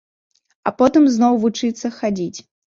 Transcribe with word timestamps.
А 0.69 0.73
потым 0.79 1.03
зноў 1.17 1.39
вучыцца 1.45 1.95
хадзіць. 2.01 2.35